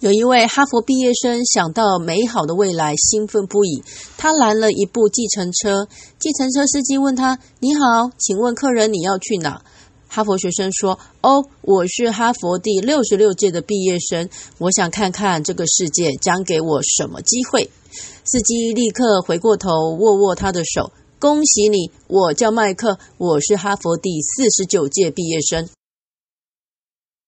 [0.00, 3.82] 有一位哈佛毕业生想到美好的未来，兴奋不已。
[4.16, 5.88] 他拦了一部计程车，
[6.20, 9.60] 计程车司机问他：你好，请问客人你要去哪？
[10.06, 14.28] 哈佛学生说：哦，我是哈佛第六十六届的毕业生。
[14.58, 17.68] 我想看看这个世界将给我什么机会。
[18.22, 25.68] 司机立刻回过头，握握他的手：恭喜你，我叫麦克，我是哈佛第四十九届毕业生。